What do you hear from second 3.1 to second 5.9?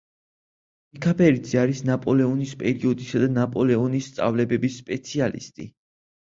და ნაპოლეონის სწავლებების სპეციალისტი.